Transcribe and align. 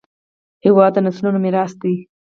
هېواد 0.65 0.91
د 0.93 0.97
نسلونو 1.05 1.39
میراث 1.43 1.71
دی. 1.81 1.95